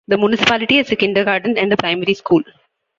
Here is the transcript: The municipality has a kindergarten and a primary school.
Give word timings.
The 0.07 0.17
municipality 0.17 0.77
has 0.77 0.91
a 0.91 0.95
kindergarten 0.95 1.59
and 1.59 1.71
a 1.71 1.77
primary 1.77 2.15
school. 2.15 2.41